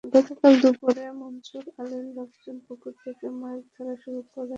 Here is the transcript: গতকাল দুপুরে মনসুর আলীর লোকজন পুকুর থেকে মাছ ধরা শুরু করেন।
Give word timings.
গতকাল 0.03 0.53
দুপুরে 0.61 1.05
মনসুর 1.19 1.65
আলীর 1.79 2.05
লোকজন 2.17 2.55
পুকুর 2.65 2.93
থেকে 3.03 3.25
মাছ 3.41 3.59
ধরা 3.73 3.95
শুরু 4.03 4.21
করেন। 4.27 4.49